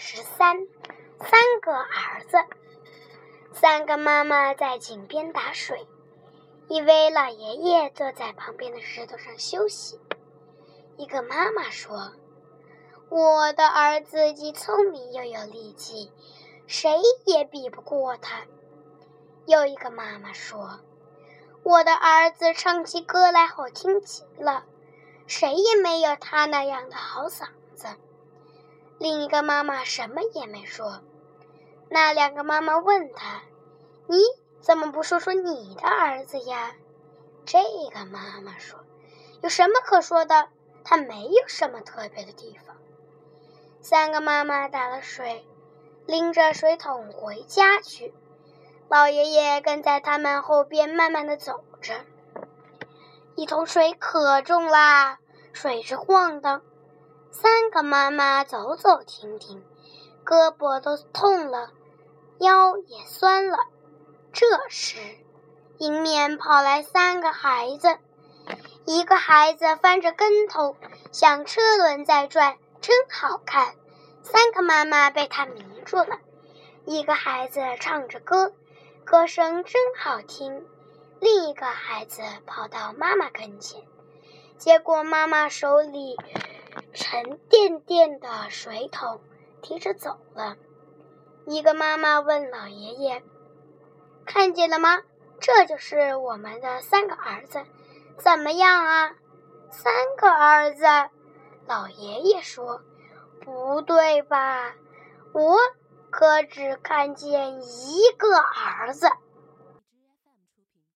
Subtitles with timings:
[0.00, 0.56] 十三，
[1.18, 2.38] 三个儿子。
[3.52, 5.88] 三个妈妈在井边打水，
[6.68, 9.98] 一位老爷爷坐在旁边的石头上休息。
[10.96, 12.12] 一个妈妈说
[13.10, 16.12] ：“我的儿子既聪明又有力气，
[16.68, 18.44] 谁也比不过他。”
[19.46, 20.78] 又一个妈妈说
[21.64, 24.64] ：“我的儿子唱起歌来好听极了，
[25.26, 27.88] 谁也没有他那样的好嗓子。”
[28.98, 31.00] 另一个妈妈什么也没说。
[31.88, 33.42] 那两个妈妈问他
[34.06, 34.18] ：“你
[34.60, 36.72] 怎么不说说你的儿子呀？”
[37.46, 37.60] 这
[37.92, 38.80] 个妈妈说
[39.40, 40.48] ：“有什么可说的？
[40.84, 42.76] 他没有什么特别的地方。”
[43.80, 45.46] 三个妈妈打了水，
[46.04, 48.12] 拎着水桶回家去。
[48.88, 51.94] 老爷爷跟在他们后边，慢慢的走着。
[53.36, 55.20] 一桶水可重啦，
[55.52, 56.62] 水是晃的。
[57.30, 59.62] 三个妈妈走走停停，
[60.24, 61.70] 胳膊都痛了，
[62.38, 63.58] 腰也酸了。
[64.32, 64.96] 这时，
[65.78, 67.98] 迎面跑来三个孩子，
[68.84, 70.76] 一个孩子翻着跟头，
[71.12, 73.74] 像车轮在转，真好看。
[74.22, 76.18] 三个妈妈被他迷住了。
[76.84, 78.52] 一个孩子唱着歌，
[79.04, 80.66] 歌声真好听。
[81.20, 83.82] 另一个孩子跑到妈妈跟前，
[84.56, 86.16] 接过妈妈手里。
[86.92, 89.20] 沉甸甸的水桶
[89.62, 90.56] 提着走了。
[91.46, 93.22] 一个妈妈问老爷爷
[94.26, 95.02] ：“看见了吗？
[95.40, 97.64] 这就是我们的三个儿子，
[98.18, 99.14] 怎么样啊？”
[99.70, 100.84] 三个儿子，
[101.66, 102.82] 老爷爷说
[103.40, 104.74] ：“不对吧？
[105.32, 105.56] 我
[106.10, 109.08] 可只看见一个儿子。”